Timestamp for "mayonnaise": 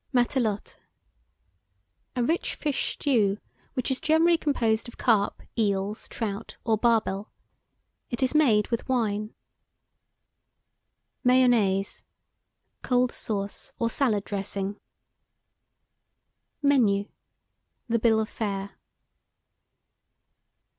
11.23-12.03